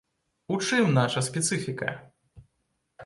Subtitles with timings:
[0.53, 1.89] У чым наша спецыфіка?